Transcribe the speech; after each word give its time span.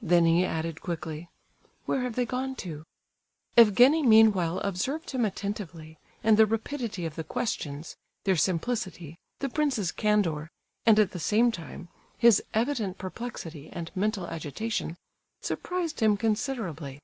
Then 0.00 0.24
he 0.24 0.44
added 0.44 0.80
quickly: 0.80 1.28
"Where 1.84 2.02
have 2.02 2.14
they 2.14 2.24
gone 2.26 2.54
to?" 2.62 2.84
Evgenie 3.56 4.04
meanwhile 4.06 4.60
observed 4.60 5.10
him 5.10 5.24
attentively, 5.24 5.98
and 6.22 6.36
the 6.36 6.46
rapidity 6.46 7.04
of 7.06 7.16
the 7.16 7.24
questions, 7.24 7.96
their 8.22 8.36
simplicity, 8.36 9.18
the 9.40 9.48
prince's 9.48 9.90
candour, 9.90 10.48
and 10.86 11.00
at 11.00 11.10
the 11.10 11.18
same 11.18 11.50
time, 11.50 11.88
his 12.16 12.40
evident 12.54 12.98
perplexity 12.98 13.68
and 13.68 13.90
mental 13.96 14.28
agitation, 14.28 14.96
surprised 15.42 15.98
him 15.98 16.16
considerably. 16.16 17.00